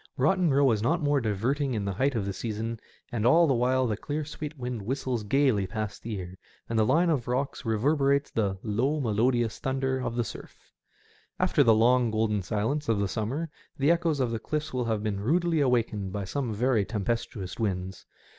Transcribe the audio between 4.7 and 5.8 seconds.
whistles gaily